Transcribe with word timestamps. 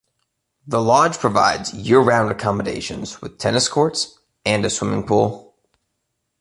The 0.65 0.81
lodge 0.81 1.19
provides 1.19 1.75
year-round 1.75 2.31
accommodations 2.31 3.21
with 3.21 3.37
tennis 3.37 3.69
courts 3.69 4.17
and 4.43 4.65
a 4.65 4.69
swimming 4.71 5.05
pool. 5.05 5.53